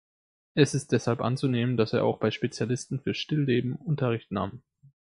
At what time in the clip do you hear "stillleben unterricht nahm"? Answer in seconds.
3.13-4.63